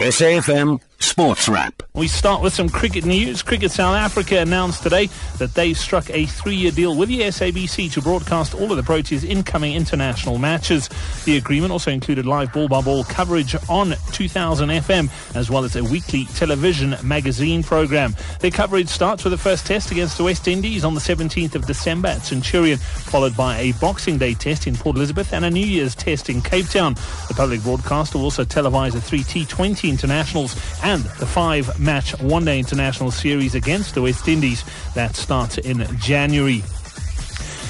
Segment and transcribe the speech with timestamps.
[0.00, 0.78] SAFM
[1.08, 1.82] Sports Wrap.
[1.94, 3.42] We start with some cricket news.
[3.42, 8.02] Cricket South Africa announced today that they struck a three-year deal with the SABC to
[8.02, 10.88] broadcast all of the Proteas' incoming international matches.
[11.24, 16.26] The agreement also included live ball-by-ball coverage on 2000 FM, as well as a weekly
[16.26, 18.14] television magazine program.
[18.40, 21.66] Their coverage starts with the first test against the West Indies on the 17th of
[21.66, 25.66] December at Centurion, followed by a Boxing Day test in Port Elizabeth and a New
[25.66, 26.94] Year's test in Cape Town.
[27.26, 30.54] The public broadcast will also televise the three T20 internationals
[30.84, 34.64] and the five match one day international series against the West Indies
[34.94, 36.62] that starts in January.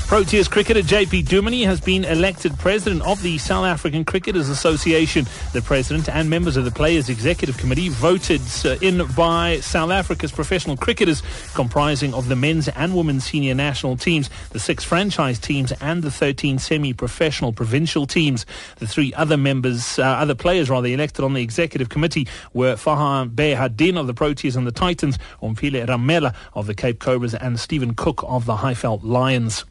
[0.09, 5.27] Proteas cricketer JP Duminy has been elected president of the South African Cricketers Association.
[5.53, 10.33] The president and members of the Players Executive Committee voted uh, in by South Africa's
[10.33, 11.23] professional cricketers,
[11.55, 16.11] comprising of the men's and women's senior national teams, the six franchise teams, and the
[16.11, 18.47] 13 semi-professional provincial teams.
[18.77, 23.35] The three other members, uh, other players rather, elected on the executive committee were Farhaan
[23.35, 27.95] Behardien of the Proteas and the Titans, Omphile Ramela of the Cape Cobras, and Stephen
[27.95, 29.67] Cook of the Highveld Lions.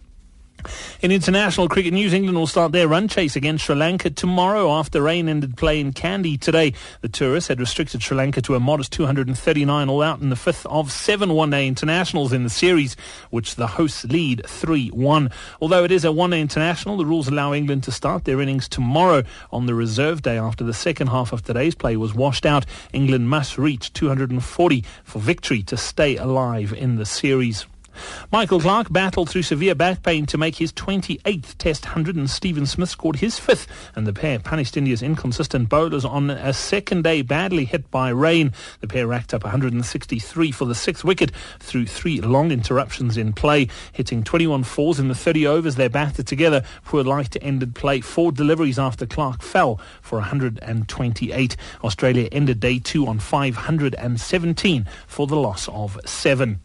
[1.02, 5.02] In international cricket news, England will start their run chase against Sri Lanka tomorrow after
[5.02, 6.74] rain ended play in Kandy today.
[7.02, 10.66] The tourists had restricted Sri Lanka to a modest 239 all out in the fifth
[10.66, 12.96] of seven one-day internationals in the series,
[13.30, 15.32] which the hosts lead 3-1.
[15.62, 19.24] Although it is a one-day international, the rules allow England to start their innings tomorrow
[19.52, 22.66] on the reserve day after the second half of today's play was washed out.
[22.94, 27.66] England must reach 240 for victory to stay alive in the series.
[28.32, 32.66] Michael Clarke battled through severe back pain to make his 28th Test 100 and Steven
[32.66, 37.22] Smith scored his fifth and the pair punished India's inconsistent bowlers on a second day
[37.22, 38.52] badly hit by rain.
[38.82, 43.68] The pair racked up 163 for the sixth wicket through three long interruptions in play,
[43.94, 48.02] hitting 21 fours in the 30 overs they batted together for a light ended play.
[48.02, 51.58] Four deliveries after Clarke fell for 128.
[51.84, 56.62] Australia ended day two on 517 for the loss of seven.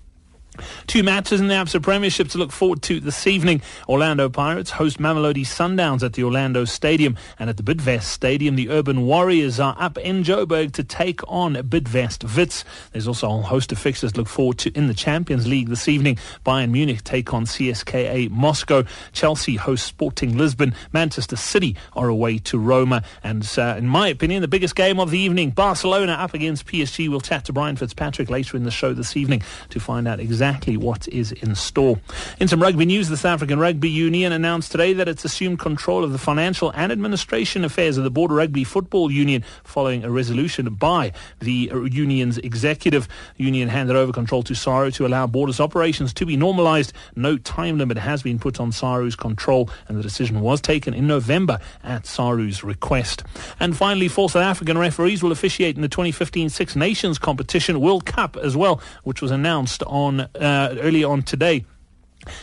[0.86, 3.62] Two matches in the ABSA Premiership to look forward to this evening.
[3.88, 8.68] Orlando Pirates host Mamelodi Sundowns at the Orlando Stadium and at the Bidvest Stadium the
[8.68, 12.64] Urban Warriors are up in Joburg to take on Bidvest Wits.
[12.92, 15.88] There's also a host of fixtures to look forward to in the Champions League this
[15.88, 16.18] evening.
[16.44, 18.84] Bayern Munich take on CSKA Moscow.
[19.12, 20.74] Chelsea host Sporting Lisbon.
[20.92, 23.04] Manchester City are away to Roma.
[23.24, 27.08] And uh, in my opinion, the biggest game of the evening, Barcelona up against PSG.
[27.08, 30.41] We'll chat to Brian Fitzpatrick later in the show this evening to find out exactly
[30.42, 32.00] exactly what is in store.
[32.40, 36.02] In some rugby news, the South African Rugby Union announced today that it's assumed control
[36.02, 40.74] of the financial and administration affairs of the Border Rugby Football Union following a resolution
[40.74, 43.06] by the union's executive.
[43.36, 46.92] The union handed over control to SARU to allow Borders operations to be normalised.
[47.14, 51.06] No time limit has been put on SARU's control and the decision was taken in
[51.06, 53.22] November at SARU's request.
[53.60, 58.06] And finally, four South African referees will officiate in the 2015 Six Nations competition World
[58.06, 61.64] Cup as well, which was announced on uh, earlier on today.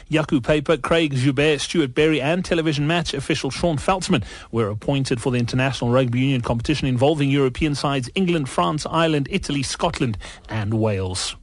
[0.09, 5.31] Jaco Peyper, Craig Joubert, Stuart Berry and television match official Shaun Veldsman were appointed for
[5.31, 10.17] the International Rugby Union competition involving European sides England, France, Ireland, Italy, Scotland
[10.50, 11.35] and Wales.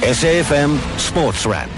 [0.00, 1.70] SAFM Sports Wrap.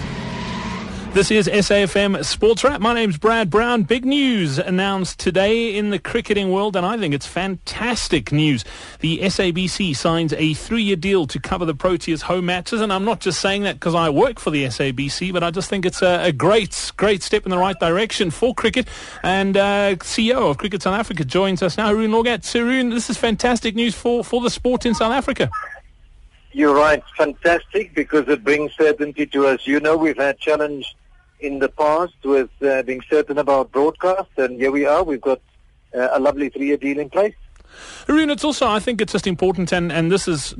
[1.18, 2.80] This is SAFM Sports Wrap.
[2.80, 3.82] My name's Brad Brown.
[3.82, 8.64] Big news announced today in the cricketing world, and I think it's fantastic news.
[9.00, 13.18] The SABC signs a three-year deal to cover the Proteas home matches, and I'm not
[13.18, 16.22] just saying that because I work for the SABC, but I just think it's a,
[16.22, 18.86] a great, great step in the right direction for cricket.
[19.24, 22.48] And uh, CEO of Cricket South Africa joins us now, Haroon Lorgat.
[22.52, 25.50] Haroon, this is fantastic news for, for the sport in South Africa.
[26.52, 29.66] You're right, fantastic because it brings certainty to us.
[29.66, 30.94] You know, we've had challenge
[31.40, 35.02] in the past with uh, being certain about broadcast, and here we are.
[35.02, 35.40] We've got
[35.94, 37.34] uh, a lovely three-year deal in place.
[38.06, 40.54] Haroon, it's also, I think it's just important, and, and this is,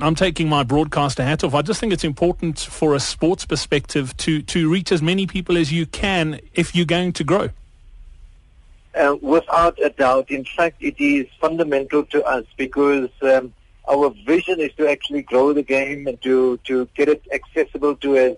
[0.00, 1.54] I'm taking my broadcaster hat off.
[1.54, 5.56] I just think it's important for a sports perspective to, to reach as many people
[5.58, 7.50] as you can if you're going to grow.
[8.94, 10.30] Uh, without a doubt.
[10.30, 13.52] In fact, it is fundamental to us because um,
[13.88, 18.16] our vision is to actually grow the game and to, to get it accessible to
[18.16, 18.36] as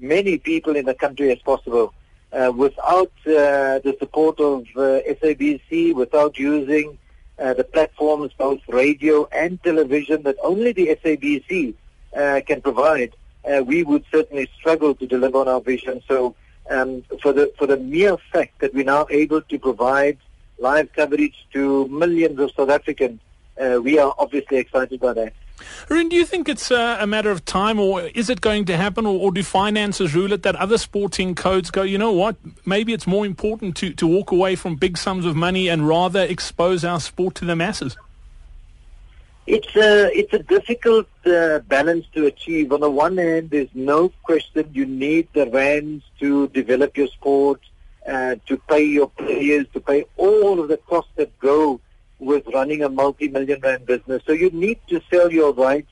[0.00, 1.92] many people in the country as possible.
[2.32, 6.96] Uh, without uh, the support of uh, SABC, without using
[7.38, 11.74] uh, the platforms, both radio and television, that only the SABC
[12.16, 13.14] uh, can provide,
[13.44, 16.02] uh, we would certainly struggle to deliver on our vision.
[16.06, 16.36] So,
[16.68, 20.18] um, for the for the mere fact that we're now able to provide
[20.58, 23.20] live coverage to millions of South Africans
[23.82, 25.32] we are obviously excited by that.
[25.88, 28.76] Haroon, do you think it's uh, a matter of time, or is it going to
[28.76, 32.36] happen, or, or, do finances rule it that other sporting codes go, you know what,
[32.64, 36.20] maybe it's more important to, to walk away from big sums of money and rather
[36.20, 37.96] expose our sport to the masses?
[39.46, 42.72] It's a it's a difficult uh, balance to achieve.
[42.72, 47.60] On the one hand, there's no question you need the rands to develop your sport,
[48.06, 51.80] uh, to pay your players, to pay all of the costs that go
[52.20, 54.22] with running a multi-million rand business.
[54.26, 55.90] So you need to sell your rights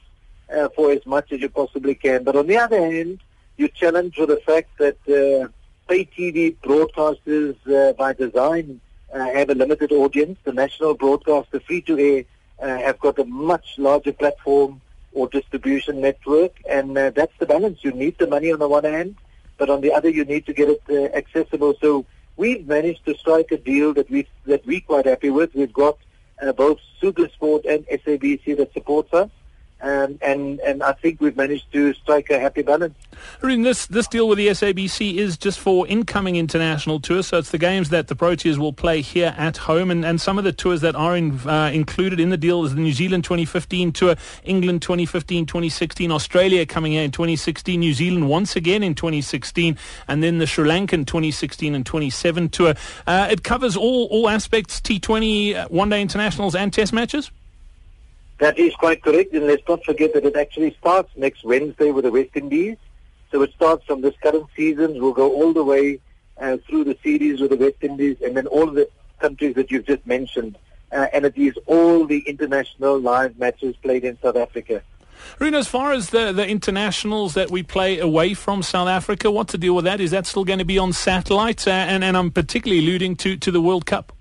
[0.54, 2.22] uh, for as much as you possibly can.
[2.22, 3.20] But on the other hand,
[3.56, 5.48] you challenge with the fact that uh,
[5.88, 8.80] pay TV broadcasters uh, by design
[9.12, 10.38] uh, have a limited audience.
[10.44, 12.24] The national broadcaster, free-to-air,
[12.60, 14.80] uh, have got a much larger platform
[15.12, 17.78] or distribution network, and uh, that's the balance.
[17.82, 19.16] You need the money on the one hand,
[19.56, 21.74] but on the other, you need to get it accessible.
[21.80, 22.04] So
[22.36, 25.54] we've managed to strike a deal that we that we're quite happy with.
[25.54, 25.98] We've got
[26.42, 26.78] uh, both
[27.32, 29.30] Sport and SABC that supports us.
[29.80, 32.94] Um, and and I think we've managed to strike a happy balance.
[33.40, 37.50] Haroon, this this deal with the SABC is just for incoming international tours, so it's
[37.50, 40.52] the games that the Proteas will play here at home, and, and some of the
[40.52, 44.16] tours that are in, uh, included in the deal is the New Zealand 2015 tour,
[44.42, 49.78] England 2015, 2016, Australia coming in 2016, New Zealand once again in 2016,
[50.08, 52.74] and then the Sri Lankan 2016 and 27 tour.
[53.06, 57.30] Uh, it covers all all aspects: T20, uh, one day internationals, and Test matches.
[58.38, 62.04] That is quite correct, and let's not forget that it actually starts next Wednesday with
[62.04, 62.76] the West Indies.
[63.32, 66.00] So it starts from this current season, We'll go all the way
[66.40, 68.88] uh, through the series with the West Indies, and then all the
[69.18, 70.56] countries that you've just mentioned.
[70.92, 74.82] Uh, and it is all the international live matches played in South Africa.
[75.40, 79.52] Runa, as far as the, the internationals that we play away from South Africa, what's
[79.52, 80.00] the deal with that?
[80.00, 81.66] Is that still going to be on satellite?
[81.66, 84.12] Uh, and, and I'm particularly alluding to, to the World Cup.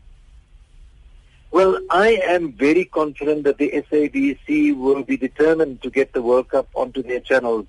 [1.58, 6.50] Well, I am very confident that the SABC will be determined to get the World
[6.50, 7.66] Cup onto their channels.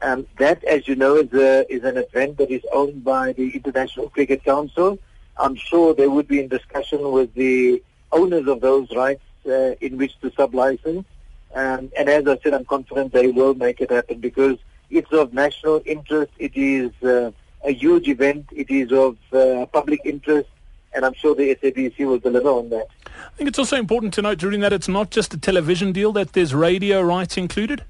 [0.00, 3.50] And that, as you know, is, a, is an event that is owned by the
[3.50, 4.96] International Cricket Council.
[5.38, 9.96] I'm sure they would be in discussion with the owners of those rights uh, in
[9.96, 11.04] which to sub-license.
[11.52, 14.56] Um, and as I said, I'm confident they will make it happen because
[14.88, 16.30] it's of national interest.
[16.38, 17.32] It is uh,
[17.64, 18.46] a huge event.
[18.52, 20.48] It is of uh, public interest
[20.94, 22.86] and I'm sure the SABC will deliver on that.
[23.32, 26.12] I think it's also important to note, during that it's not just a television deal,
[26.12, 27.84] that there's radio rights included.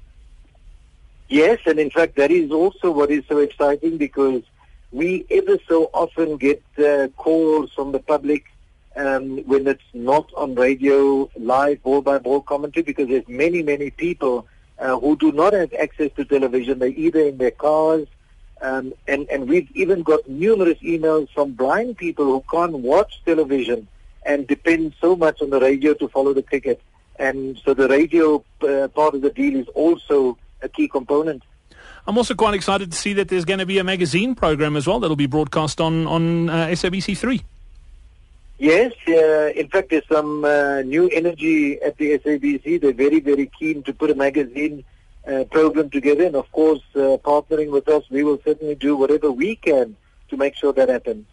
[1.29, 4.43] Yes, and in fact, that is also what is so exciting because
[4.91, 8.45] we ever so often get uh, calls from the public
[8.95, 13.89] um, when it's not on radio, live ball by ball commentary, because there's many, many
[13.89, 14.47] people
[14.77, 16.79] uh, who do not have access to television.
[16.79, 18.07] They're either in their cars
[18.63, 23.89] um, and, and we've even got numerous emails from blind people who can't watch television
[24.25, 26.81] and depend so much on the radio to follow the cricket.
[27.17, 31.43] And so the radio uh, part of the deal is also a key component.
[32.05, 34.87] I'm also quite excited to see that there's going to be a magazine program as
[34.87, 37.43] well that'll be broadcast on, on uh, SABC3.
[38.59, 42.81] Yes, uh, in fact, there's some uh, new energy at the SABC.
[42.81, 44.83] They're very, very keen to put a magazine
[45.27, 46.25] uh, program together.
[46.25, 49.95] And of course, uh, partnering with us, we will certainly do whatever we can
[50.29, 51.25] to make sure that happens.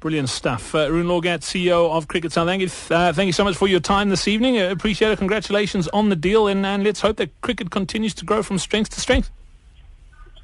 [0.00, 0.74] Brilliant stuff.
[0.74, 2.46] Uh, Haroon Lorgat, CEO of Cricket South.
[2.46, 4.60] Thank you, uh, thank you so much for your time this evening.
[4.60, 5.18] Uh, appreciate it.
[5.18, 6.46] Congratulations on the deal.
[6.46, 9.30] And, and let's hope that cricket continues to grow from strength to strength.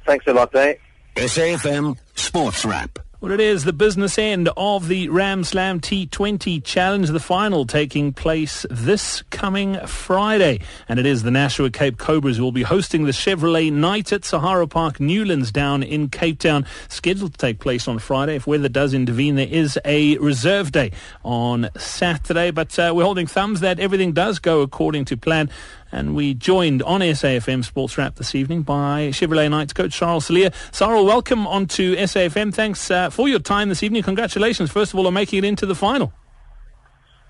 [0.05, 0.75] Thanks a lot, eh?
[1.15, 2.99] SAFM Sports Wrap.
[3.25, 8.13] Well, it is the business end of the Ram Slam T20 Challenge, the final taking
[8.13, 10.59] place this coming Friday.
[10.87, 14.25] And it is the Nashua Cape Cobras who will be hosting the Chevrolet Night at
[14.25, 18.35] Sahara Park Newlands down in Cape Town, scheduled to take place on Friday.
[18.35, 20.91] If weather does intervene, there is a reserve day
[21.23, 22.51] on Saturday.
[22.51, 25.49] But uh, we're holding thumbs that everything does go according to plan.
[25.95, 30.51] And we joined on SAFM Sports Wrap this evening by Chevrolet Knights coach Sarel Cilliers.
[30.73, 32.53] Sarel, welcome onto SAFM.
[32.53, 34.03] Thanks uh, for your time this evening.
[34.03, 36.11] Congratulations, first of all, on making it into the final.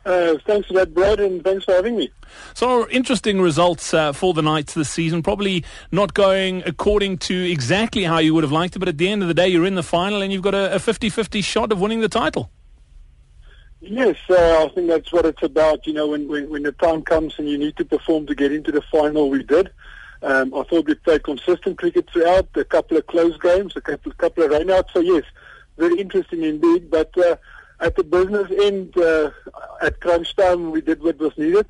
[0.03, 2.09] Uh, thanks for that, Brad, and thanks for having me.
[2.55, 5.21] So, interesting results uh, for the Knights this season.
[5.21, 9.09] Probably not going according to exactly how you would have liked it, but at the
[9.09, 11.71] end of the day, you're in the final and you've got a 50 50 shot
[11.71, 12.49] of winning the title.
[13.87, 15.85] Yes, uh, I think that's what it's about.
[15.85, 18.51] You know, when, when, when the time comes and you need to perform to get
[18.51, 19.69] into the final, we did.
[20.23, 24.11] Um, I thought we played consistent cricket throughout, a couple of close games, a couple,
[24.13, 24.91] couple of rainouts.
[24.91, 25.23] So, yes,
[25.77, 26.89] very interesting indeed.
[26.89, 27.35] But uh,
[27.79, 29.29] at the business end, uh,
[29.83, 31.67] at crunch time, we did what was needed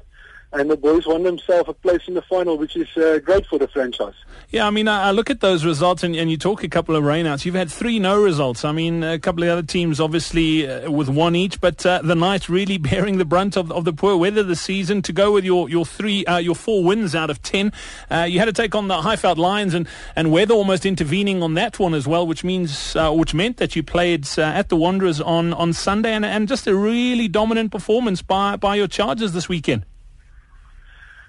[0.55, 3.59] and the boys won themselves a place in the final, which is uh, great for
[3.59, 4.13] the franchise.
[4.49, 6.95] Yeah, I mean, I, I look at those results, and, and, you talk a couple
[6.95, 7.45] of rainouts.
[7.45, 8.63] You've had three no results.
[8.63, 12.15] I mean, a couple of other teams, obviously, uh, with one each, but uh, the
[12.15, 15.01] Knights really bearing the brunt of, of the poor weather this season.
[15.03, 17.73] To go with your your three, uh, your four wins out of ten,
[18.09, 21.55] uh, you had to take on the Highveld Lions, and, and weather almost intervening on
[21.55, 25.19] that one as well, which means uh, which meant that you played at the Wanderers
[25.19, 29.49] on on Sunday, and, and just a really dominant performance by by your Chargers this
[29.49, 29.85] weekend.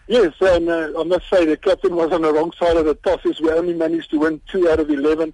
[0.09, 2.95] Yes, and uh, I must say the captain was on the wrong side of the
[2.95, 3.41] tosses.
[3.41, 5.33] We only managed to win two out of 11.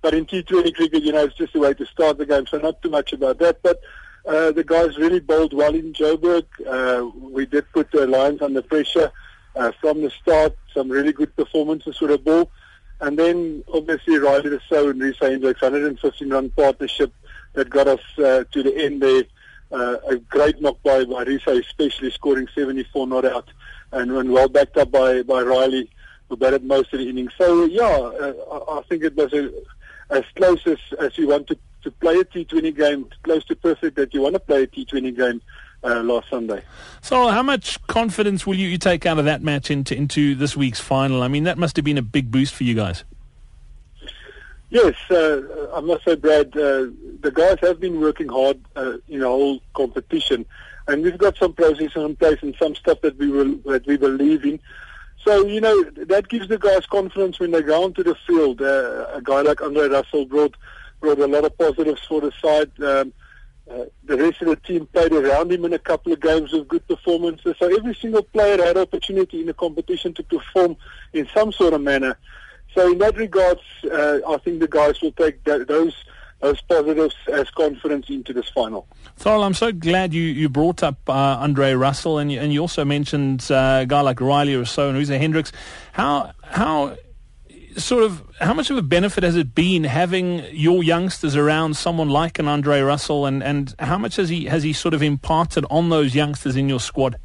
[0.00, 2.58] But in T20 cricket, you know, it's just a way to start the game, so
[2.58, 3.62] not too much about that.
[3.62, 3.80] But
[4.26, 6.44] uh, the guys really bowled well in Joburg.
[6.66, 9.12] Uh, we did put the Lions under pressure
[9.56, 10.56] uh, from the start.
[10.72, 12.50] Some really good performances with the ball.
[13.00, 17.12] And then, obviously, Rilee Rossouw and Reeza Hendricks, 115 run partnership
[17.52, 19.24] that got us uh, to the end there.
[19.70, 23.48] Uh, a great knock by, by Reeza, especially scoring 74 not out
[23.94, 25.88] and, and well backed up by, by Rilee,
[26.28, 27.32] who batted most of the innings.
[27.38, 29.50] So, yeah, uh, I, think it was a,
[30.10, 33.96] as close as, as you want to, to play a T20 game, close to perfect
[33.96, 35.42] that you want to play a T20 game
[35.82, 36.62] uh, last Sunday.
[37.02, 40.56] So, how much confidence will you, you take out of that match into, into this
[40.56, 41.22] week's final?
[41.22, 43.04] I mean, that must have been a big boost for you guys.
[44.70, 49.20] Yes, uh, I must say, Brad, uh, the guys have been working hard uh, in
[49.20, 50.44] the whole competition,
[50.86, 53.96] and we've got some processes in place and some stuff that we will that we
[53.96, 54.60] believe in.
[55.24, 58.60] So you know that gives the guys confidence when they go onto the field.
[58.60, 60.54] Uh, a guy like Andre Russell brought
[61.00, 62.70] brought a lot of positives for the side.
[62.82, 63.12] Um,
[63.70, 66.68] uh, the rest of the team played around him in a couple of games with
[66.68, 67.56] good performances.
[67.58, 70.76] So every single player had opportunity in the competition to perform
[71.14, 72.18] in some sort of manner.
[72.74, 75.94] So in that regards, uh, I think the guys will take th- those
[76.40, 78.86] those positive as confidence into this final.
[79.18, 82.60] Thorl, I'm so glad you, you brought up uh, Andre Russell, and you, and you
[82.60, 85.52] also mentioned uh, a guy like Rilee Rossouw and Reeza Hendricks.
[85.92, 86.96] How how
[87.76, 92.08] sort of how much of a benefit has it been having your youngsters around someone
[92.08, 95.64] like an Andre Russell, and, and how much has he has he sort of imparted
[95.70, 97.16] on those youngsters in your squad?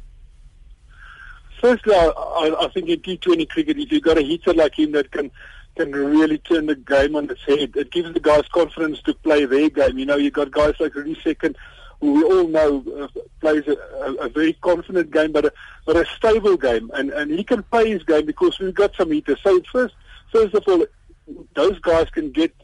[1.60, 4.92] Firstly, I, I, I think in T20 cricket, if you've got a hitter like him
[4.92, 5.30] that can
[5.76, 9.44] can really turn the game on its head, it gives the guys confidence to play
[9.44, 9.98] their game.
[9.98, 11.56] You know, you've got guys like Rudy Second,
[12.00, 13.08] who we all know uh,
[13.40, 15.52] plays a, a, a very confident game, but a,
[15.86, 19.10] but a stable game, and and he can play his game because we've got some
[19.10, 19.38] hitters.
[19.42, 19.94] So first
[20.32, 20.86] first of all,
[21.54, 22.54] those guys can get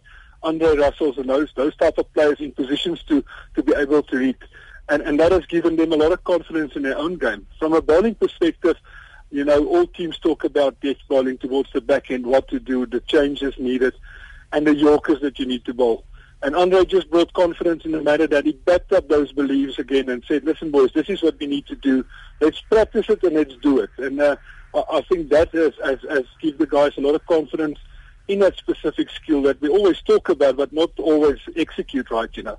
[0.42, 4.16] Andre Russells and those those type of players in positions to to be able to
[4.18, 4.38] hit,
[4.88, 7.46] and and that has given them a lot of confidence in their own game.
[7.58, 8.76] From a bowling perspective,
[9.30, 12.86] you know, all teams talk about death bowling towards the back end, what to do,
[12.86, 13.94] the changes needed,
[14.52, 16.04] and the Yorkers that you need to bowl.
[16.42, 20.08] And Andre just brought confidence in the matter that he backed up those beliefs again
[20.08, 22.04] and said, listen, boys, this is what we need to do.
[22.40, 23.90] Let's practice it and let's do it.
[23.96, 24.36] And uh,
[24.74, 27.78] I think that has, has, has given the guys a lot of confidence
[28.28, 32.42] in that specific skill that we always talk about, but not always execute right, you
[32.42, 32.58] know.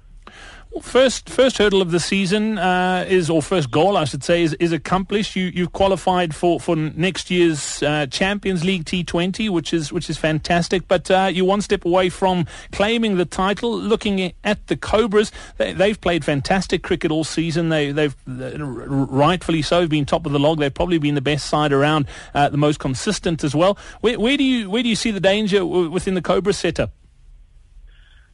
[0.72, 4.44] Well, first, first hurdle of the season uh, is, or first goal, I should say,
[4.44, 5.36] is, is accomplished.
[5.36, 10.18] You, you've qualified for, for next year's uh, Champions League T20, which is which is
[10.18, 10.88] fantastic.
[10.88, 13.78] But uh, you're one step away from claiming the title.
[13.78, 17.70] Looking at the Cobras, they, have played fantastic cricket all season.
[17.70, 20.60] They, they've rightfully so been top of the log.
[20.60, 23.78] They've probably been the best side around, uh, the most consistent as well.
[24.02, 26.92] Where, where do you where do you see the danger within the Cobra setup?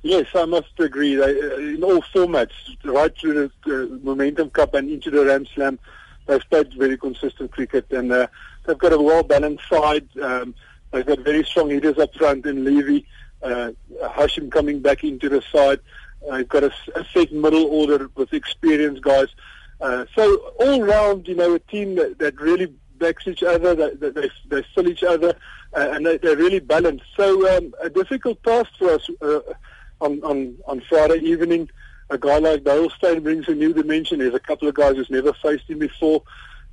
[0.03, 1.19] Yes, I must agree.
[1.19, 2.51] Uh, in all formats,
[2.83, 5.79] right through the Momentum Cup and into the Ram Slam,
[6.27, 8.27] they've played very consistent cricket, and uh,
[8.65, 10.07] they've got a well-balanced side.
[10.21, 10.55] Um,
[10.91, 13.07] they've got very strong hitters up front in Levy,
[13.41, 13.71] uh,
[14.03, 15.79] Hashim coming back into the side.
[16.29, 19.27] They've got a, a set middle order with experienced guys.
[19.79, 24.09] Uh, so all round, you know, a team that, that really backs each other, they,
[24.09, 25.33] they, they fill each other,
[25.75, 27.05] uh, and they, they're really balanced.
[27.15, 29.09] So um, a difficult task for us.
[29.21, 29.39] Uh,
[30.01, 31.69] on, on, on Friday evening.
[32.09, 34.19] A guy like Dale Steyn brings a new dimension.
[34.19, 36.21] There's a couple of guys who's never faced him before.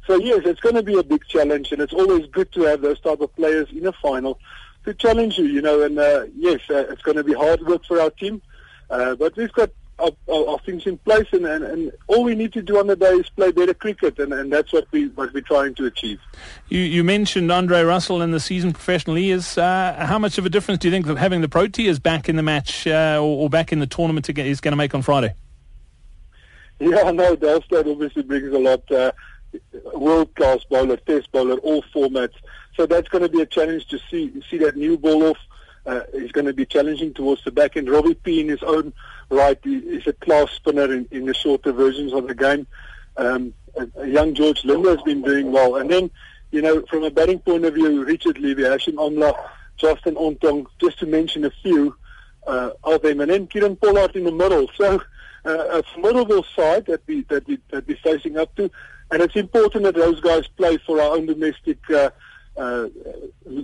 [0.07, 2.81] So yes, it's going to be a big challenge, and it's always good to have
[2.81, 4.41] those type of players in a final
[4.85, 5.45] to challenge you.
[5.45, 8.43] You know, and uh, yes, uh, it's going to be hard work for our team,
[8.91, 12.52] uh, but we've got our, our things in place, and, and, and, all we need
[12.54, 15.33] to do on the day is play better cricket, and, and that's what we what
[15.33, 16.19] we're trying to achieve.
[16.69, 19.59] You, you mentioned Andre Russell and the season professional he is.
[19.59, 22.37] Uh, how much of a difference do you think that having the Proteas back in
[22.37, 25.35] the match uh, or, or, back in the tournament is going to make on Friday?
[26.78, 28.90] Yeah, no, Dale obviously brings a lot.
[28.90, 29.12] Uh,
[29.95, 32.35] world class bowler, test bowler, all formats.
[32.76, 35.38] So that's going to be a challenge to see see that new ball off.
[35.87, 37.89] Uh, is going to be challenging towards the back end.
[37.89, 38.93] Robbie P in his own
[39.31, 42.67] right is a class spinner in, in the shorter versions of the game.
[43.17, 43.55] Um,
[44.05, 45.77] young George Linder has been doing well.
[45.77, 46.11] And then,
[46.51, 49.35] you know, from a batting point of view, Richard Levy, Hashim Amla,
[49.79, 51.97] Justin Ontong, just to mention a few
[52.47, 53.21] uh, of them.
[53.21, 54.69] And then Kieron Pollard in the middle.
[54.77, 55.01] So
[55.47, 58.71] uh, a formidable side that we, that, we, that we're facing up to.
[59.11, 62.11] And it's important that those guys play for our own domestic uh,
[62.61, 62.88] uh,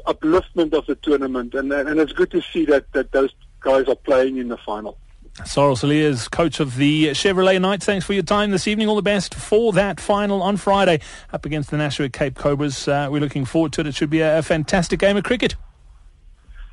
[0.06, 1.54] upliftment of the tournament.
[1.54, 4.98] And, and it's good to see that, that those guys are playing in the final.
[5.40, 7.84] Sarel Cilliers, coach of the Chevrolet Knights.
[7.84, 8.88] Thanks for your time this evening.
[8.88, 11.00] All the best for that final on Friday
[11.30, 12.88] up against the Nashua Cape Cobras.
[12.88, 13.86] Uh, we're looking forward to it.
[13.86, 15.54] It should be a, a fantastic game of cricket.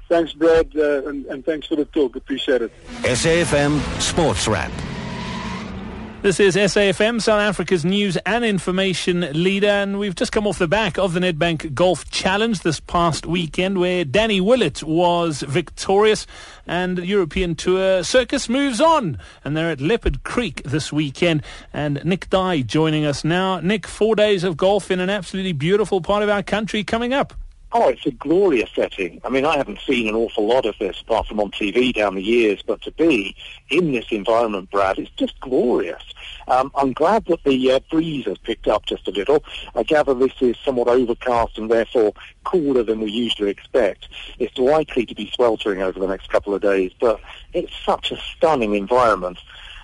[0.07, 2.15] Thanks, Brad, uh, and, and thanks for the talk.
[2.15, 2.71] Appreciate it.
[3.01, 4.71] SAFM Sports Wrap.
[6.23, 10.69] This is SAFM, South Africa's news and information leader, and we've just come off the
[10.69, 16.25] back of the Nedbank Golf Challenge this past weekend where Danny Willett was victorious
[16.65, 21.99] and the European Tour circus moves on and they're at Leopard Creek this weekend and
[22.05, 23.59] Nick Dye joining us now.
[23.59, 27.33] Nick, four days of golf in an absolutely beautiful part of our country coming up.
[27.75, 29.19] Oh, it's a glorious setting.
[29.23, 32.13] I mean, I haven't seen an awful lot of this apart from on TV down
[32.13, 33.35] the years, but to be
[33.71, 36.03] in this environment, Brad, it's just glorious.
[36.47, 39.43] Um, I'm glad that the uh, breeze has picked up just a little.
[39.73, 42.13] I gather this is somewhat overcast and therefore
[42.43, 44.07] cooler than we usually expect.
[44.37, 47.21] It's likely to be sweltering over the next couple of days, but
[47.53, 49.39] it's such a stunning environment.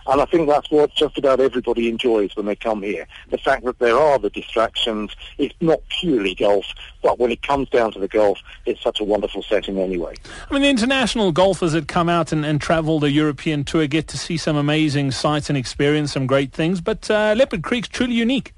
[0.09, 3.07] And I think that's what just about everybody enjoys when they come here.
[3.29, 6.65] The fact that there are the distractions, it's not purely golf,
[7.03, 10.15] but when it comes down to the golf, it's such a wonderful setting anyway.
[10.49, 14.07] I mean, the international golfers that come out and, and travel the European tour get
[14.07, 18.15] to see some amazing sights and experience some great things, but uh, Leopard Creek's truly
[18.15, 18.53] unique.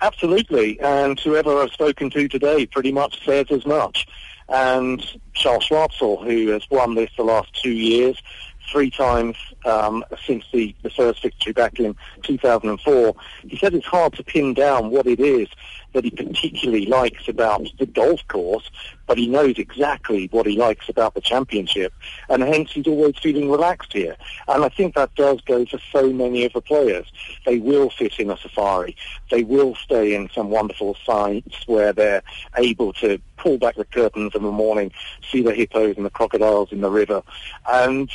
[0.00, 4.06] Absolutely, and whoever I've spoken to today pretty much says as much.
[4.48, 5.04] And
[5.34, 8.22] Charl Schwartzel, who has won this the last two years,
[8.70, 13.14] three times um, since the, the first victory back in 2004.
[13.46, 15.48] He said it's hard to pin down what it is
[15.94, 18.70] that he particularly likes about the golf course,
[19.06, 21.92] but he knows exactly what he likes about the championship,
[22.28, 24.16] and hence he's always feeling relaxed here.
[24.48, 27.10] And I think that does go for so many of the players.
[27.46, 28.96] They will fit in a safari.
[29.30, 32.22] They will stay in some wonderful sites where they're
[32.56, 34.92] able to pull back the curtains in the morning,
[35.30, 37.22] see the hippos and the crocodiles in the river,
[37.70, 38.10] and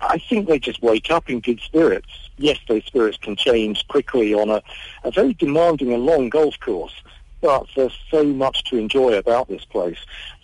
[0.00, 2.08] I think they just wake up in good spirits.
[2.38, 4.62] Yes, those spirits can change quickly on a,
[5.04, 6.94] a very demanding and long golf course,
[7.40, 9.98] but there's so much to enjoy about this place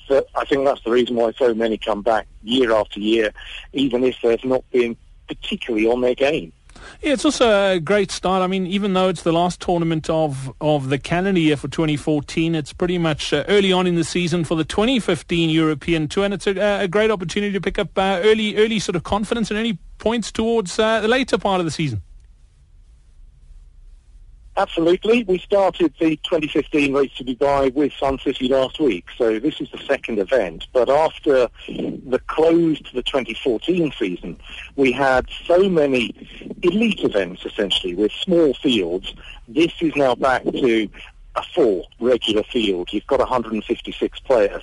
[0.09, 3.33] that I think that's the reason why so many come back year after year,
[3.73, 6.53] even if they've not been particularly on their game.
[7.03, 8.43] Yeah, it's also a great start.
[8.43, 12.55] I mean, even though it's the last tournament of, of the calendar year for 2014,
[12.55, 16.35] it's pretty much uh, early on in the season for the 2015 European Tour, and
[16.35, 19.59] it's a, a great opportunity to pick up uh, early, early sort of confidence and
[19.59, 22.03] early points towards uh, the later part of the season.
[24.59, 25.23] Absolutely.
[25.25, 29.71] We started the 2015 race to Dubai with Sun City last week, so this is
[29.71, 30.67] the second event.
[30.73, 34.39] But after the close to the 2014 season,
[34.77, 36.15] we had so many
[36.63, 39.15] elite events, essentially, with small fields.
[39.47, 40.89] This is now back to
[41.37, 42.93] a full regular field.
[42.93, 44.63] You've got 156 players.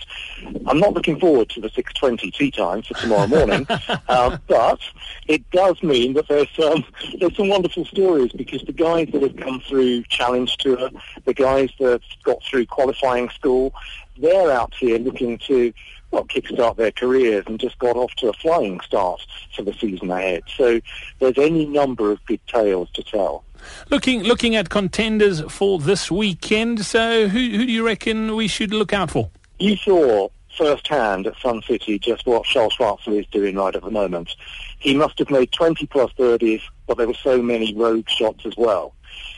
[0.66, 3.68] I'm not looking forward to the 6:20 tee time for tomorrow morning,
[4.10, 4.80] um, but
[5.28, 6.84] it does mean that there's some
[7.20, 10.90] there's some wonderful stories because the guys that have come through Challenge Tour,
[11.26, 13.74] the guys that got through qualifying school,
[14.18, 15.74] they're out here looking to
[16.14, 20.12] well, kickstart their careers and just got off to a flying start for the season
[20.12, 20.44] ahead.
[20.56, 20.80] So
[21.20, 23.44] there's any number of good tales to tell.
[23.90, 28.74] Looking looking at contenders for this weekend, so who, who do you reckon we should
[28.74, 29.30] look out for?
[29.60, 33.92] You saw firsthand at Sun City just what Charl Schwartzel is doing right at the
[33.92, 34.36] moment.
[34.80, 38.54] He must have made 20 plus birdies, but there were so many rogue shots as
[38.58, 38.94] well.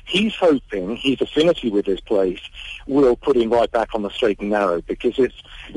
[0.06, 2.40] He's hoping his affinity with this place
[2.88, 5.36] will put him right back on the straight and narrow because it's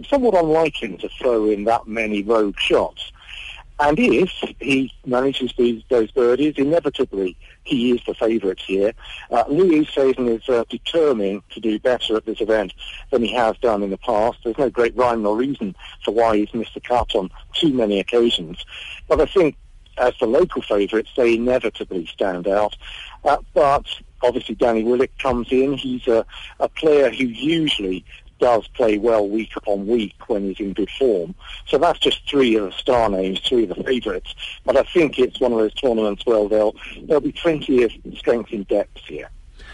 [0.08, 3.12] somewhat unlike him to throw in that many rogue shots.
[3.80, 8.92] And if he manages these, those birdies, inevitably he is the favourite here.
[9.30, 12.74] Uh, Louis Oosthuizen is uh, determined to do better at this event
[13.12, 14.38] than he has done in the past.
[14.42, 18.00] There's no great rhyme or reason for why he's missed the cut on too many
[18.00, 18.64] occasions.
[19.06, 19.56] But I think
[19.96, 22.76] as the local favourites, they inevitably stand out.
[23.24, 23.86] Uh, but
[24.22, 25.74] obviously Danny Willett comes in.
[25.74, 26.24] He's a,
[26.60, 28.04] a player who usually
[28.38, 31.34] does play well week upon week when he's in good form.
[31.66, 34.34] So that's just three of the star names, three of the favourites.
[34.64, 38.52] But I think it's one of those tournaments where there'll, there'll be plenty of strength
[38.52, 39.30] in depth here.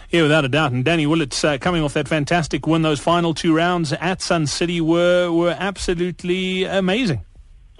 [0.09, 0.71] Yeah, without a doubt.
[0.71, 2.83] And Danny Willett's uh, coming off that fantastic win.
[2.83, 7.25] Those final two rounds at Sun City were, were absolutely amazing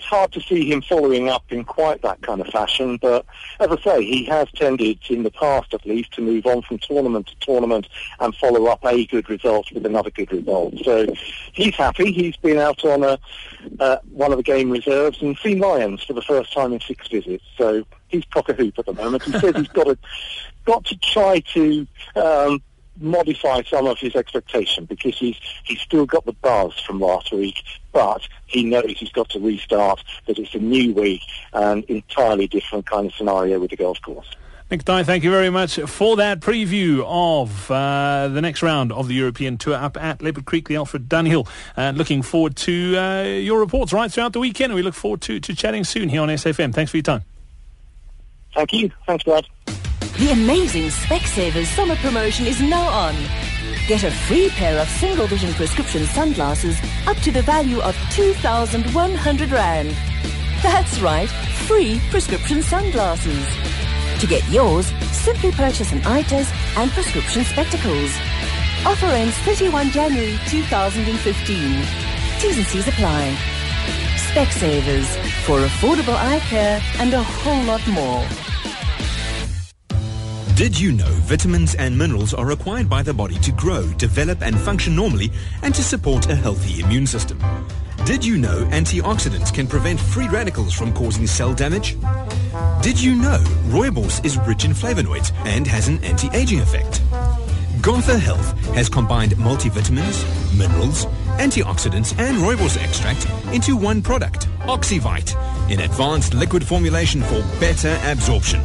[0.06, 2.98] it's hard to see him following up in quite that kind of fashion.
[3.02, 3.26] But
[3.60, 6.78] as I say, he has tended, in the past at least, to move on from
[6.78, 7.88] tournament to tournament
[8.20, 10.76] and follow up a good result with another good result.
[10.84, 11.08] So
[11.54, 12.12] he's happy.
[12.12, 13.20] He's been out on a,
[13.80, 17.08] uh, one of the game reserves and seen lions for the first time in six
[17.08, 17.44] visits.
[17.58, 19.24] So he's cock a hoop at the moment.
[19.24, 19.98] He says he's got to
[20.66, 22.62] got to try to um,
[22.98, 27.62] modify some of his expectation because he's he's still got the buzz from last week,
[27.92, 30.04] but he knows he's got to restart.
[30.28, 31.22] That it's a new week
[31.54, 34.30] and entirely different kind of scenario with the golf course.
[34.72, 39.08] Nick Dye, thank you very much for that preview of uh, the next round of
[39.08, 41.48] the European Tour up at Leopard Creek, the Alfred Dunhill.
[41.78, 45.22] Uh, looking forward to uh, your reports right throughout the weekend, and we look forward
[45.22, 46.74] to, to chatting soon here on SFM.
[46.74, 47.24] Thanks for your time.
[48.56, 48.92] Thank you.
[49.06, 49.46] Thanks, Brad.
[50.18, 53.16] The amazing Specsavers summer promotion is now on.
[53.86, 59.52] Get a free pair of single vision prescription sunglasses up to the value of 2,100
[59.52, 59.94] Rand.
[60.64, 61.28] That's right,
[61.68, 63.46] free prescription sunglasses.
[64.22, 68.16] To get yours, simply purchase an eye test and prescription spectacles.
[68.86, 71.86] Offer ends 31 January 2015.
[72.40, 73.36] T's and C's apply.
[74.32, 75.08] Specsavers
[75.44, 78.55] for affordable eye care and a whole lot more.
[80.56, 84.58] Did you know vitamins and minerals are required by the body to grow, develop and
[84.58, 85.30] function normally
[85.64, 87.44] and to support a healthy immune system?
[88.06, 91.98] Did you know antioxidants can prevent free radicals from causing cell damage?
[92.82, 97.02] Did you know rooibos is rich in flavonoids and has an anti-aging effect?
[97.82, 100.24] Gotha Health has combined multivitamins,
[100.58, 101.06] minerals,
[101.38, 105.36] antioxidants and rooibos extract into one product, Oxyvite,
[105.70, 108.62] in advanced liquid formulation for better absorption.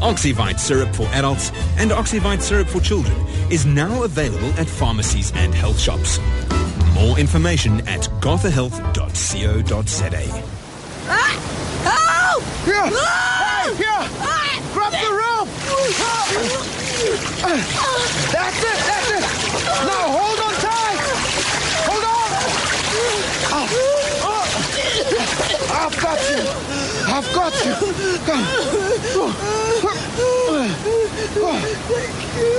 [0.00, 3.14] Oxyvite syrup for adults and Oxyvite syrup for children
[3.50, 6.18] is now available at pharmacies and health shops.
[6.94, 10.42] More information at gothahealth.co.za.
[11.08, 12.42] Help!
[12.64, 12.86] Here!
[12.86, 14.08] Hey, here!
[14.72, 15.48] Grab the rope!
[18.32, 18.78] That's it!
[18.86, 19.22] That's it!
[19.86, 21.00] Now hold on tight!
[21.86, 22.08] Hold on!
[23.50, 23.97] Oh.
[25.80, 26.42] I've got you!
[27.06, 27.72] I've got you!
[28.26, 28.44] Come.
[29.84, 30.04] Thank
[32.36, 32.58] you.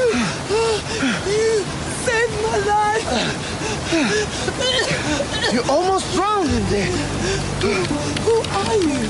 [1.27, 1.63] You
[2.05, 3.07] saved my life!
[5.53, 6.91] You almost drowned in there.
[8.23, 9.01] Who are you?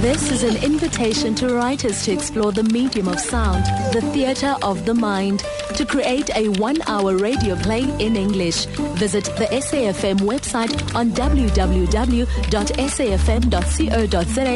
[0.00, 4.84] This is an invitation to writers to explore the medium of sound, the theatre of
[4.84, 5.42] the mind,
[5.76, 8.66] to create a one-hour radio play in English.
[8.98, 12.24] Visit the SAFM website on www.safm.co.za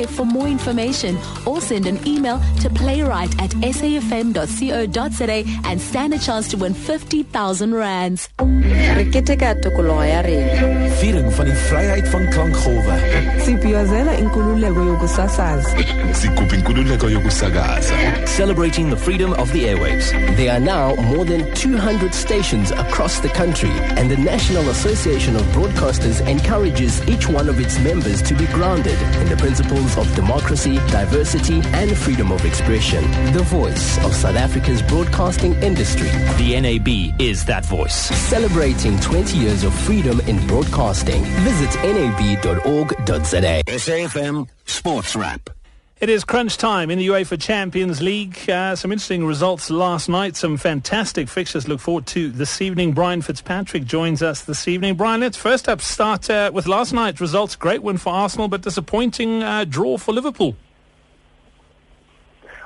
[0.08, 6.48] for more information or send an email to playwright at safm.co.za and stand a chance
[6.48, 8.28] to win 50,000 rands.
[8.38, 10.88] Re keteka tokologo ya rena.
[11.00, 12.98] Viering van die vryheid van klankgolwe.
[13.44, 15.70] Sibhiyozela inkululeko yokusasaza.
[16.12, 17.94] Sigubha inkululeko yokusakaza.
[18.26, 20.10] Celebrating the freedom of the airwaves.
[20.36, 25.42] There are now more than 200 stations across the country, and the National Association of
[25.56, 30.76] Broadcasters encourages each one of its members to be grounded in the principles of democracy,
[30.90, 33.02] diversity, and freedom of expression.
[33.32, 36.08] The voice of South Africa's broadcasting industry.
[36.36, 37.94] The NAB is that voice.
[37.94, 41.24] Celebrating 20 years of freedom in broadcasting.
[41.24, 43.62] Visit nab.org.za.
[43.66, 45.57] SAFM Sports Wrap.
[46.00, 48.48] It is crunch time in the UEFA Champions League.
[48.48, 50.36] Uh, some interesting results last night.
[50.36, 51.66] Some fantastic fixtures.
[51.66, 52.92] Look forward to this evening.
[52.92, 54.94] Brian Fitzpatrick joins us this evening.
[54.94, 57.56] Brian, let's first up start uh, with last night's results.
[57.56, 60.54] Great win for Arsenal, but disappointing uh, draw for Liverpool.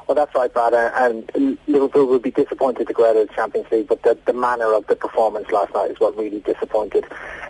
[0.06, 0.74] Well, that's right, Brad.
[0.74, 4.18] uh, And Liverpool will be disappointed to go out of the Champions League, but the,
[4.26, 7.06] the manner of the performance last night is what really disappointed.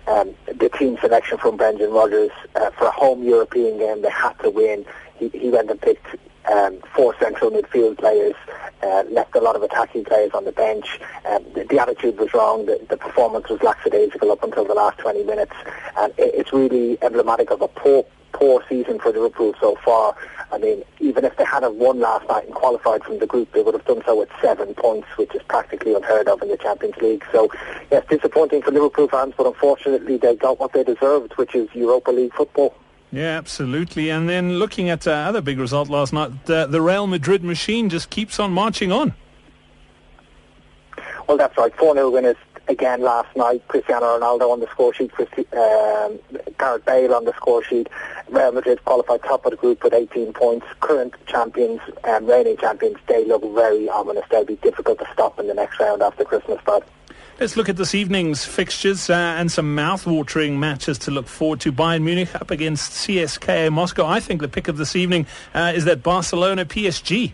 [0.06, 4.38] Um, the team selection from Brendan Rodgers uh, for a home European game, they had
[4.40, 4.84] to win.
[5.30, 6.06] He, went and picked
[6.50, 8.34] um, four central midfield players,
[8.82, 11.00] uh, left a lot of attacking players on the bench.
[11.24, 12.66] Um, the, the attitude was wrong.
[12.66, 15.54] The, the performance was lackadaisical up until the last 20 minutes.
[15.96, 20.16] And it, it's really emblematic of a poor poor season for Liverpool so far.
[20.50, 23.52] I mean, even if they had have won last night and qualified from the group,
[23.52, 26.56] they would have done so with seven points, which is practically unheard of in the
[26.56, 27.24] Champions League.
[27.30, 27.50] So,
[27.90, 32.10] yes, disappointing for Liverpool fans, but unfortunately they got what they deserved, which is Europa
[32.10, 32.74] League football.
[33.12, 34.08] Yeah, absolutely.
[34.08, 37.90] And then looking at uh, other big result last night, uh, the Real Madrid machine
[37.90, 39.14] just keeps on marching on.
[41.28, 41.76] Well, that's right.
[41.76, 42.36] 4-0 winners
[42.68, 43.66] again last night.
[43.68, 46.18] Cristiano Ronaldo on the score sheet, um,
[46.58, 47.88] Gareth Bale on the score sheet.
[48.30, 50.66] Real Madrid qualified top of the group with 18 points.
[50.80, 54.24] Current champions and reigning champions, they look very ominous.
[54.30, 56.88] They'll be difficult to stop in the next round after Christmas, but
[57.42, 61.72] Let's look at this evening's fixtures uh, and some mouth-watering matches to look forward to.
[61.72, 64.06] Bayern Munich up against CSKA Moscow.
[64.06, 67.32] I think the pick of this evening uh, is that Barcelona PSG.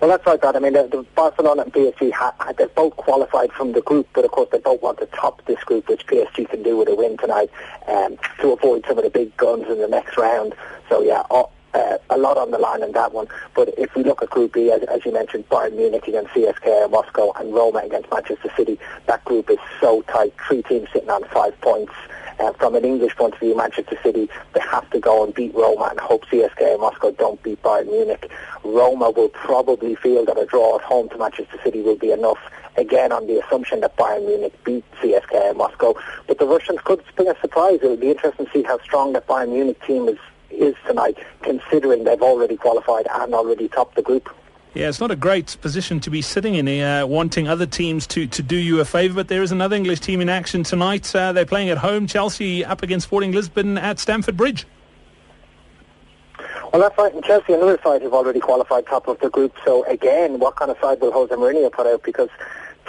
[0.00, 0.56] Well, that's right, Brad.
[0.56, 4.24] I mean, the, the Barcelona and PSG, ha, they've both qualified from the group, but
[4.24, 6.96] of course they both want to top this group, which PSG can do with a
[6.96, 7.52] win tonight
[7.86, 10.56] um, to avoid some of the big guns in the next round.
[10.88, 13.26] So, yeah, all, uh, a lot on the line in that one.
[13.54, 16.90] But if we look at Group B, as, as you mentioned, Bayern Munich against CSKA
[16.90, 20.34] Moscow and Roma against Manchester City, that group is so tight.
[20.46, 21.92] Three teams sitting on five points.
[22.38, 25.54] Uh, from an English point of view, Manchester City, they have to go and beat
[25.54, 28.30] Roma and hope CSKA Moscow don't beat Bayern Munich.
[28.64, 32.38] Roma will probably feel that a draw at home to Manchester City will be enough
[32.76, 35.94] again on the assumption that Bayern Munich beat CSKA Moscow.
[36.26, 37.80] But the Russians could bring a surprise.
[37.82, 40.18] It will be interesting to see how strong that Bayern Munich team is,
[40.50, 44.28] is tonight, considering they've already qualified and already topped the group.
[44.74, 48.28] Yeah, it's not a great position to be sitting in, uh, wanting other teams to,
[48.28, 51.12] to do you a favour, but there is another English team in action tonight.
[51.14, 54.66] Uh, they're playing at home, Chelsea up against Sporting Lisbon at Stamford Bridge.
[56.72, 57.12] Well, that's right.
[57.12, 59.56] And Chelsea, another side who've already qualified top of the group.
[59.64, 62.04] So again, what kind of side will Jose Mourinho put out?
[62.04, 62.28] Because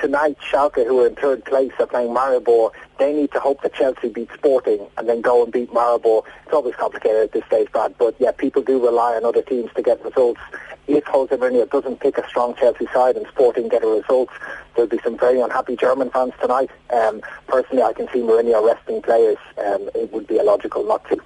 [0.01, 2.71] tonight, Schalke, who are in third place, are playing Maribor.
[2.97, 6.23] They need to hope that Chelsea beat Sporting and then go and beat Maribor.
[6.43, 7.95] It's always complicated at this stage, Brad.
[7.97, 10.41] But yeah, people do rely on other teams to get results.
[10.87, 14.29] If Jose Mourinho doesn't pick a strong Chelsea side and Sporting get a result,
[14.75, 16.71] there'll be some very unhappy German fans tonight.
[16.91, 19.37] Um, personally, I can see Mourinho resting players.
[19.57, 21.21] Um, it would be illogical not to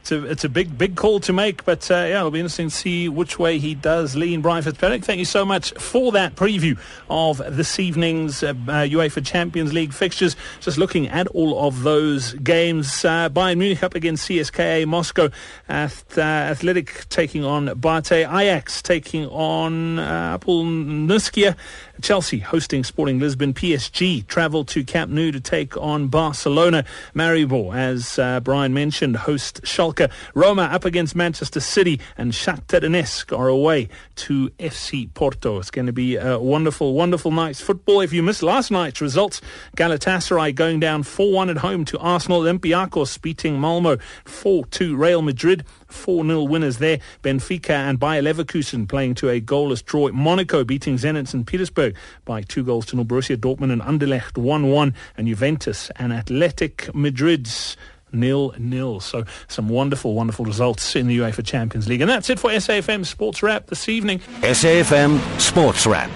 [0.00, 2.68] it's a, it's a big, big call to make, but uh, yeah, it'll be interesting
[2.68, 4.40] to see which way he does lean.
[4.40, 6.78] Brian Fitzpatrick, thank you so much for that preview
[7.10, 10.36] of this evening's uh, uh, UEFA Champions League fixtures.
[10.60, 13.04] Just looking at all of those games.
[13.04, 15.30] Uh, Bayern Munich up against CSKA Moscow,
[15.68, 20.64] uh, Athletic taking on Bate, Ajax taking on uh, APOEL
[21.06, 21.56] Nicosia,
[22.00, 26.84] Chelsea hosting Sporting Lisbon, PSG travel to Camp Nou to take on Barcelona,
[27.14, 30.10] Maribor, as uh, Brian mentioned, host Schalke.
[30.34, 35.58] Roma up against Manchester City and Shakhtar Donetsk are away to FC Porto.
[35.58, 38.00] It's going to be a wonderful, wonderful night's football.
[38.00, 39.40] If you missed last night's results,
[39.76, 42.42] Galatasaray going down 4-1 at home to Arsenal.
[42.42, 44.96] Olympiacos beating Malmo 4-2.
[44.98, 47.00] Real Madrid 4-0 winners there.
[47.22, 50.10] Benfica and Bayer Leverkusen playing to a goalless draw.
[50.10, 51.46] Monaco beating Zenit St.
[51.46, 53.04] Petersburg by two goals to nil.
[53.04, 57.76] Borussia Dortmund and Anderlecht 1-1 and Juventus and Athletic Madrid's
[58.12, 59.00] nil nil.
[59.00, 62.00] So some wonderful, wonderful results in the UEFA Champions League.
[62.00, 64.20] And that's it for SAFM Sports Wrap this evening.
[64.40, 66.10] SAFM Sports Wrap.